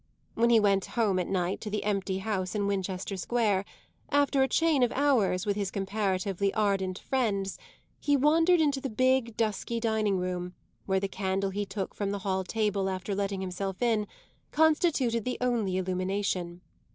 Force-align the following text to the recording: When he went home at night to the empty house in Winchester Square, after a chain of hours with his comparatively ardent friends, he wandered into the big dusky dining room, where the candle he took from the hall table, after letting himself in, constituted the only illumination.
When 0.33 0.49
he 0.49 0.59
went 0.59 0.83
home 0.97 1.19
at 1.19 1.27
night 1.27 1.61
to 1.61 1.69
the 1.69 1.83
empty 1.83 2.17
house 2.17 2.55
in 2.55 2.65
Winchester 2.65 3.15
Square, 3.17 3.65
after 4.09 4.41
a 4.41 4.47
chain 4.47 4.81
of 4.81 4.91
hours 4.93 5.45
with 5.45 5.55
his 5.55 5.69
comparatively 5.69 6.51
ardent 6.55 6.97
friends, 6.97 7.59
he 7.99 8.17
wandered 8.17 8.59
into 8.59 8.81
the 8.81 8.89
big 8.89 9.37
dusky 9.37 9.79
dining 9.79 10.17
room, 10.17 10.55
where 10.87 10.99
the 10.99 11.07
candle 11.07 11.51
he 11.51 11.67
took 11.67 11.93
from 11.93 12.09
the 12.09 12.17
hall 12.25 12.43
table, 12.43 12.89
after 12.89 13.13
letting 13.13 13.41
himself 13.41 13.79
in, 13.79 14.07
constituted 14.49 15.23
the 15.23 15.37
only 15.39 15.77
illumination. 15.77 16.61